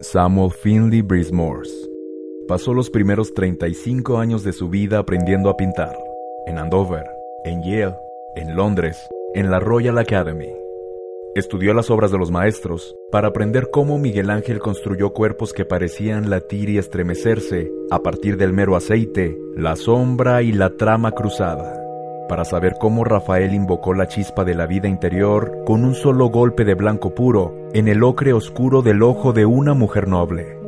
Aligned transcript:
Samuel 0.00 0.50
Finley 0.50 1.00
Breeze 1.00 1.32
Morse 1.32 1.88
pasó 2.48 2.74
los 2.74 2.90
primeros 2.90 3.32
35 3.34 4.18
años 4.18 4.42
de 4.42 4.52
su 4.52 4.68
vida 4.68 4.98
aprendiendo 4.98 5.48
a 5.48 5.56
pintar, 5.56 5.96
en 6.46 6.58
Andover, 6.58 7.04
en 7.44 7.62
Yale, 7.62 7.94
en 8.34 8.56
Londres, 8.56 8.96
en 9.34 9.48
la 9.48 9.60
Royal 9.60 9.96
Academy. 9.96 10.52
Estudió 11.36 11.72
las 11.72 11.88
obras 11.88 12.10
de 12.10 12.18
los 12.18 12.32
maestros 12.32 12.96
para 13.12 13.28
aprender 13.28 13.70
cómo 13.70 13.98
Miguel 13.98 14.30
Ángel 14.30 14.58
construyó 14.58 15.12
cuerpos 15.12 15.52
que 15.52 15.64
parecían 15.64 16.30
latir 16.30 16.68
y 16.68 16.78
estremecerse 16.78 17.70
a 17.92 18.00
partir 18.00 18.36
del 18.36 18.52
mero 18.52 18.74
aceite, 18.74 19.38
la 19.56 19.76
sombra 19.76 20.42
y 20.42 20.50
la 20.50 20.76
trama 20.76 21.12
cruzada 21.12 21.81
para 22.32 22.46
saber 22.46 22.76
cómo 22.80 23.04
Rafael 23.04 23.52
invocó 23.52 23.92
la 23.92 24.08
chispa 24.08 24.42
de 24.42 24.54
la 24.54 24.64
vida 24.64 24.88
interior 24.88 25.64
con 25.66 25.84
un 25.84 25.94
solo 25.94 26.28
golpe 26.28 26.64
de 26.64 26.72
blanco 26.72 27.14
puro 27.14 27.68
en 27.74 27.88
el 27.88 28.02
ocre 28.02 28.32
oscuro 28.32 28.80
del 28.80 29.02
ojo 29.02 29.34
de 29.34 29.44
una 29.44 29.74
mujer 29.74 30.08
noble. 30.08 30.58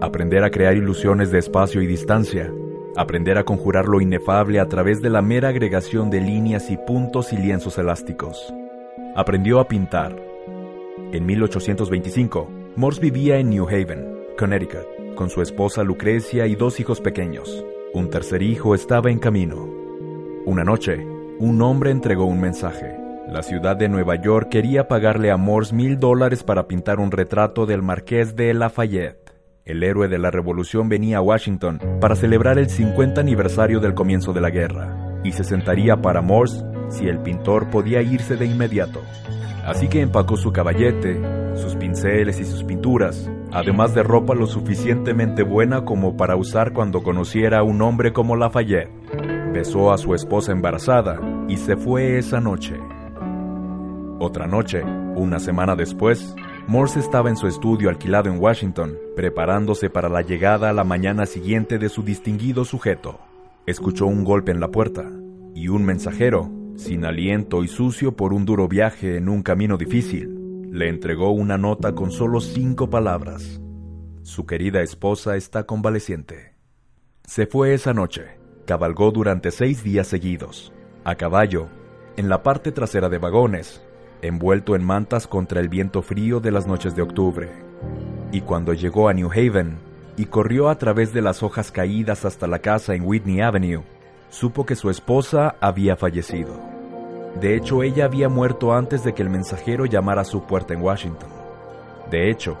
Aprender 0.00 0.44
a 0.44 0.50
crear 0.52 0.76
ilusiones 0.76 1.32
de 1.32 1.40
espacio 1.40 1.82
y 1.82 1.88
distancia. 1.88 2.52
Aprender 2.96 3.36
a 3.36 3.42
conjurar 3.42 3.86
lo 3.86 4.00
inefable 4.00 4.60
a 4.60 4.68
través 4.68 5.02
de 5.02 5.10
la 5.10 5.20
mera 5.20 5.48
agregación 5.48 6.08
de 6.08 6.20
líneas 6.20 6.70
y 6.70 6.76
puntos 6.76 7.32
y 7.32 7.36
lienzos 7.36 7.78
elásticos. 7.78 8.54
Aprendió 9.16 9.58
a 9.58 9.66
pintar. 9.66 10.14
En 11.10 11.26
1825, 11.26 12.48
Morse 12.76 13.00
vivía 13.00 13.38
en 13.38 13.50
New 13.50 13.66
Haven, 13.66 14.18
Connecticut, 14.38 15.16
con 15.16 15.30
su 15.30 15.42
esposa 15.42 15.82
Lucrecia 15.82 16.46
y 16.46 16.54
dos 16.54 16.78
hijos 16.78 17.00
pequeños. 17.00 17.64
Un 17.92 18.08
tercer 18.08 18.40
hijo 18.40 18.76
estaba 18.76 19.10
en 19.10 19.18
camino. 19.18 19.77
Una 20.48 20.64
noche, 20.64 21.06
un 21.40 21.60
hombre 21.60 21.90
entregó 21.90 22.24
un 22.24 22.40
mensaje. 22.40 22.96
La 23.28 23.42
ciudad 23.42 23.76
de 23.76 23.90
Nueva 23.90 24.14
York 24.14 24.48
quería 24.48 24.88
pagarle 24.88 25.30
a 25.30 25.36
Morse 25.36 25.74
mil 25.74 26.00
dólares 26.00 26.42
para 26.42 26.66
pintar 26.66 27.00
un 27.00 27.10
retrato 27.10 27.66
del 27.66 27.82
marqués 27.82 28.34
de 28.34 28.54
Lafayette. 28.54 29.30
El 29.66 29.82
héroe 29.82 30.08
de 30.08 30.18
la 30.18 30.30
revolución 30.30 30.88
venía 30.88 31.18
a 31.18 31.20
Washington 31.20 31.82
para 32.00 32.16
celebrar 32.16 32.58
el 32.58 32.70
50 32.70 33.20
aniversario 33.20 33.78
del 33.78 33.92
comienzo 33.92 34.32
de 34.32 34.40
la 34.40 34.48
guerra, 34.48 35.20
y 35.22 35.32
se 35.32 35.44
sentaría 35.44 35.98
para 35.98 36.22
Morse 36.22 36.64
si 36.88 37.08
el 37.08 37.18
pintor 37.18 37.68
podía 37.68 38.00
irse 38.00 38.36
de 38.36 38.46
inmediato. 38.46 39.02
Así 39.66 39.88
que 39.88 40.00
empacó 40.00 40.38
su 40.38 40.50
caballete, 40.50 41.20
sus 41.56 41.76
pinceles 41.76 42.40
y 42.40 42.46
sus 42.46 42.64
pinturas, 42.64 43.30
además 43.52 43.94
de 43.94 44.02
ropa 44.02 44.34
lo 44.34 44.46
suficientemente 44.46 45.42
buena 45.42 45.84
como 45.84 46.16
para 46.16 46.36
usar 46.36 46.72
cuando 46.72 47.02
conociera 47.02 47.58
a 47.58 47.64
un 47.64 47.82
hombre 47.82 48.14
como 48.14 48.34
Lafayette 48.34 48.88
besó 49.52 49.92
a 49.92 49.98
su 49.98 50.14
esposa 50.14 50.52
embarazada 50.52 51.20
y 51.48 51.56
se 51.56 51.76
fue 51.76 52.18
esa 52.18 52.40
noche. 52.40 52.78
Otra 54.20 54.46
noche, 54.46 54.82
una 55.14 55.38
semana 55.38 55.76
después, 55.76 56.34
Morse 56.66 57.00
estaba 57.00 57.28
en 57.30 57.36
su 57.36 57.46
estudio 57.46 57.88
alquilado 57.88 58.28
en 58.28 58.40
Washington, 58.40 58.96
preparándose 59.16 59.90
para 59.90 60.08
la 60.08 60.22
llegada 60.22 60.70
a 60.70 60.72
la 60.72 60.84
mañana 60.84 61.24
siguiente 61.24 61.78
de 61.78 61.88
su 61.88 62.02
distinguido 62.02 62.64
sujeto. 62.64 63.20
Escuchó 63.66 64.06
un 64.06 64.24
golpe 64.24 64.50
en 64.50 64.60
la 64.60 64.70
puerta, 64.70 65.08
y 65.54 65.68
un 65.68 65.84
mensajero, 65.84 66.50
sin 66.76 67.04
aliento 67.04 67.64
y 67.64 67.68
sucio 67.68 68.16
por 68.16 68.32
un 68.32 68.44
duro 68.44 68.68
viaje 68.68 69.16
en 69.16 69.28
un 69.28 69.42
camino 69.42 69.76
difícil, 69.76 70.70
le 70.72 70.88
entregó 70.88 71.30
una 71.30 71.58
nota 71.58 71.94
con 71.94 72.10
solo 72.10 72.40
cinco 72.40 72.90
palabras. 72.90 73.60
Su 74.22 74.46
querida 74.46 74.82
esposa 74.82 75.36
está 75.36 75.64
convaleciente. 75.64 76.54
Se 77.24 77.46
fue 77.46 77.74
esa 77.74 77.94
noche, 77.94 78.38
cabalgó 78.68 79.10
durante 79.12 79.50
seis 79.50 79.82
días 79.82 80.06
seguidos, 80.08 80.74
a 81.02 81.14
caballo, 81.14 81.68
en 82.18 82.28
la 82.28 82.42
parte 82.42 82.70
trasera 82.70 83.08
de 83.08 83.16
vagones, 83.16 83.80
envuelto 84.20 84.76
en 84.76 84.84
mantas 84.84 85.26
contra 85.26 85.60
el 85.60 85.70
viento 85.70 86.02
frío 86.02 86.38
de 86.38 86.50
las 86.50 86.66
noches 86.66 86.94
de 86.94 87.00
octubre. 87.00 87.48
Y 88.30 88.42
cuando 88.42 88.74
llegó 88.74 89.08
a 89.08 89.14
New 89.14 89.30
Haven 89.30 89.78
y 90.18 90.26
corrió 90.26 90.68
a 90.68 90.76
través 90.76 91.14
de 91.14 91.22
las 91.22 91.42
hojas 91.42 91.72
caídas 91.72 92.26
hasta 92.26 92.46
la 92.46 92.58
casa 92.58 92.94
en 92.94 93.06
Whitney 93.06 93.40
Avenue, 93.40 93.84
supo 94.28 94.66
que 94.66 94.76
su 94.76 94.90
esposa 94.90 95.56
había 95.62 95.96
fallecido. 95.96 96.60
De 97.40 97.56
hecho, 97.56 97.82
ella 97.82 98.04
había 98.04 98.28
muerto 98.28 98.74
antes 98.74 99.02
de 99.02 99.14
que 99.14 99.22
el 99.22 99.30
mensajero 99.30 99.86
llamara 99.86 100.20
a 100.20 100.26
su 100.26 100.42
puerta 100.42 100.74
en 100.74 100.82
Washington. 100.82 101.30
De 102.10 102.30
hecho, 102.30 102.58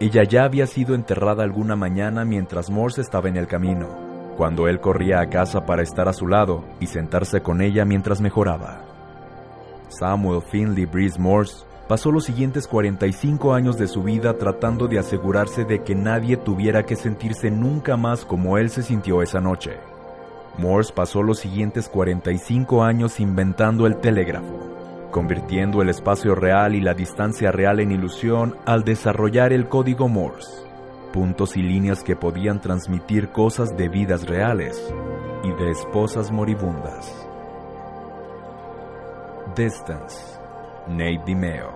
ella 0.00 0.22
ya 0.24 0.44
había 0.44 0.66
sido 0.66 0.94
enterrada 0.94 1.44
alguna 1.44 1.76
mañana 1.76 2.26
mientras 2.26 2.68
Morse 2.68 3.00
estaba 3.00 3.30
en 3.30 3.38
el 3.38 3.46
camino 3.46 4.05
cuando 4.36 4.68
él 4.68 4.80
corría 4.80 5.20
a 5.20 5.28
casa 5.28 5.66
para 5.66 5.82
estar 5.82 6.08
a 6.08 6.12
su 6.12 6.28
lado 6.28 6.64
y 6.80 6.86
sentarse 6.86 7.40
con 7.40 7.60
ella 7.62 7.84
mientras 7.84 8.20
mejoraba. 8.20 8.82
Samuel 9.88 10.42
Finley 10.42 10.84
Breeze 10.84 11.18
Morse 11.18 11.64
pasó 11.88 12.10
los 12.10 12.24
siguientes 12.24 12.66
45 12.66 13.54
años 13.54 13.78
de 13.78 13.88
su 13.88 14.02
vida 14.02 14.34
tratando 14.34 14.88
de 14.88 14.98
asegurarse 14.98 15.64
de 15.64 15.82
que 15.82 15.94
nadie 15.94 16.36
tuviera 16.36 16.84
que 16.84 16.96
sentirse 16.96 17.50
nunca 17.50 17.96
más 17.96 18.24
como 18.24 18.58
él 18.58 18.70
se 18.70 18.82
sintió 18.82 19.22
esa 19.22 19.40
noche. 19.40 19.78
Morse 20.58 20.92
pasó 20.92 21.22
los 21.22 21.38
siguientes 21.38 21.88
45 21.88 22.82
años 22.82 23.20
inventando 23.20 23.86
el 23.86 23.96
telégrafo, 23.96 25.08
convirtiendo 25.10 25.82
el 25.82 25.88
espacio 25.88 26.34
real 26.34 26.74
y 26.74 26.80
la 26.80 26.94
distancia 26.94 27.52
real 27.52 27.80
en 27.80 27.92
ilusión 27.92 28.56
al 28.66 28.84
desarrollar 28.84 29.52
el 29.52 29.68
código 29.68 30.08
Morse 30.08 30.65
puntos 31.16 31.56
y 31.56 31.62
líneas 31.62 32.02
que 32.04 32.14
podían 32.14 32.60
transmitir 32.60 33.30
cosas 33.30 33.74
de 33.74 33.88
vidas 33.88 34.26
reales 34.26 34.92
y 35.42 35.50
de 35.50 35.70
esposas 35.70 36.30
moribundas. 36.30 37.26
Distance, 39.56 40.38
Nate 40.86 41.22
Dimeo. 41.24 41.75